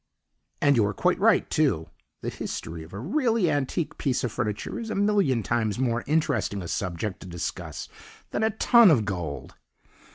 And 0.61 0.77
you 0.77 0.83
are 0.87 0.95
quite 0.95 1.19
right, 1.19 1.47
too; 1.47 1.91
the 2.21 2.29
history 2.31 2.81
of 2.81 2.91
a 2.91 2.97
really 2.97 3.51
antique 3.51 3.99
piece 3.99 4.23
of 4.23 4.31
furniture 4.31 4.79
is 4.79 4.89
a 4.89 4.95
million 4.95 5.43
times 5.43 5.77
more 5.77 6.03
interesting 6.07 6.63
a 6.63 6.67
subject 6.67 7.19
to 7.19 7.27
discuss 7.27 7.87
than 8.31 8.41
a 8.41 8.49
ton 8.49 8.89
of 8.89 9.05
gold. 9.05 9.53